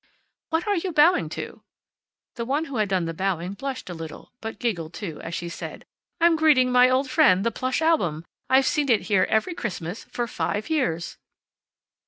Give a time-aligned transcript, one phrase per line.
[0.49, 1.61] "What are you bowing to?"
[2.33, 5.47] The one who had done the bowing blushed a little, but giggled too, as she
[5.47, 5.85] said,
[6.19, 8.25] "I'm greeting my old friend, the plush album.
[8.49, 11.17] I've seen it here every Christmas for five years."